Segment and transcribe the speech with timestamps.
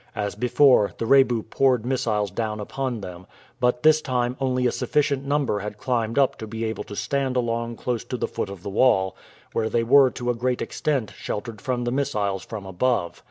[0.15, 3.27] As before, the Rebu poured missiles down upon them;
[3.59, 7.35] but this time only a sufficient number had climbed up to be able to stand
[7.37, 9.15] along close to the foot of the wall,
[9.53, 13.19] where they were to a great extent sheltered from the missiles from above.